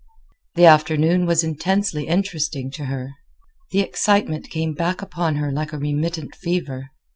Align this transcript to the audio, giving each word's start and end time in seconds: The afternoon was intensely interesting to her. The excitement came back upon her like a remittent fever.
The 0.55 0.65
afternoon 0.65 1.27
was 1.27 1.43
intensely 1.43 2.07
interesting 2.07 2.71
to 2.71 2.85
her. 2.85 3.13
The 3.69 3.81
excitement 3.81 4.49
came 4.49 4.73
back 4.73 4.99
upon 5.03 5.35
her 5.35 5.51
like 5.51 5.73
a 5.73 5.77
remittent 5.77 6.33
fever. 6.35 6.89